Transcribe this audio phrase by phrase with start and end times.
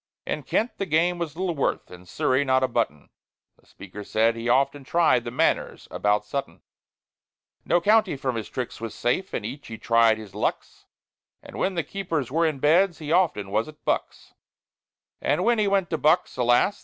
[0.25, 3.11] In Kent the game was little worth, In Surrey not a button;
[3.59, 6.63] The Speaker said he often tried The Manors about Button.
[7.65, 10.87] No county from his tricks was safe; In each he tried his lucks,
[11.43, 14.33] And when the keepers were in Beds, He often was at Bucks.
[15.21, 16.79] And when he went to Bucks, alas!